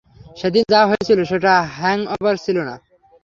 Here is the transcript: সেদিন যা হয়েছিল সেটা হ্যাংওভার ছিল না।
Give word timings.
সেদিন 0.37 0.63
যা 0.73 0.81
হয়েছিল 0.89 1.19
সেটা 1.31 1.53
হ্যাংওভার 1.77 2.35
ছিল 2.45 2.57
না। 2.69 2.75